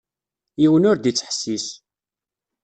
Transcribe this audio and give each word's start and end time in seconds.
Yiwen 0.61 0.87
ur 0.89 0.97
d-ittḥessis. 0.97 1.67